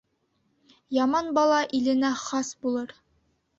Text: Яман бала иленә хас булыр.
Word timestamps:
Яман 0.99 1.29
бала 1.39 1.61
иленә 1.81 2.13
хас 2.25 2.53
булыр. 2.65 2.99